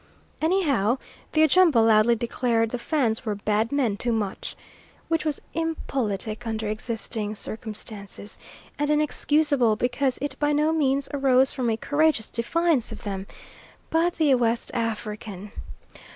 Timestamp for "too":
3.97-4.11